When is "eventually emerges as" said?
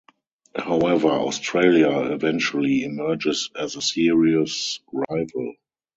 2.11-3.75